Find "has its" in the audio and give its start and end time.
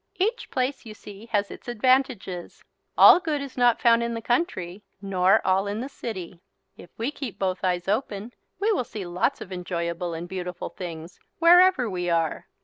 1.27-1.67